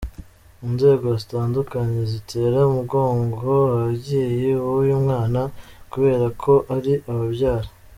Inzego 0.67 1.07
zitandukanye 1.19 1.99
zitera 2.11 2.59
umugongo 2.71 3.47
ababyeyi 3.77 4.45
b’uyu 4.63 4.95
mwana 5.03 5.41
kubera 5.91 6.25
ko 6.41 6.53
ari 6.75 6.93
“ababyara”. 7.13 7.69